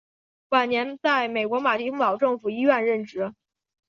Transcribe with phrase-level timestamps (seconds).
[0.49, 3.35] 晚年在美国马丁堡政府医院任职。